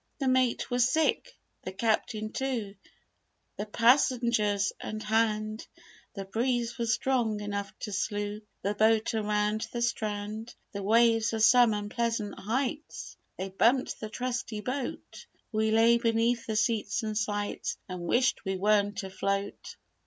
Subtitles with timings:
[0.17, 2.73] "The mate was sick, the Captain too,
[3.57, 5.67] The passengers and 'hand';
[6.15, 10.55] The breeze was strong enough to slew The boat around the strand.
[10.71, 16.55] The waves were some unpleasant heights; They bumped the trusty boat We lay beneath the
[16.55, 19.75] seats and sights, And wished we weren't afloat.